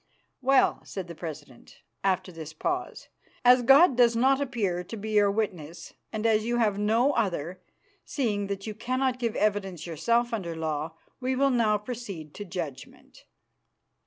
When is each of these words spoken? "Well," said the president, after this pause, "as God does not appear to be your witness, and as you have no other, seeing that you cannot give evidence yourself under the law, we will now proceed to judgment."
"Well," 0.41 0.81
said 0.83 1.07
the 1.07 1.13
president, 1.13 1.83
after 2.03 2.31
this 2.31 2.53
pause, 2.53 3.07
"as 3.45 3.61
God 3.61 3.95
does 3.95 4.15
not 4.15 4.41
appear 4.41 4.83
to 4.83 4.97
be 4.97 5.11
your 5.11 5.29
witness, 5.29 5.93
and 6.11 6.25
as 6.25 6.43
you 6.43 6.57
have 6.57 6.79
no 6.79 7.11
other, 7.11 7.61
seeing 8.03 8.47
that 8.47 8.65
you 8.65 8.73
cannot 8.73 9.19
give 9.19 9.35
evidence 9.35 9.85
yourself 9.85 10.33
under 10.33 10.55
the 10.55 10.59
law, 10.59 10.95
we 11.19 11.35
will 11.35 11.51
now 11.51 11.77
proceed 11.77 12.33
to 12.33 12.45
judgment." 12.45 13.25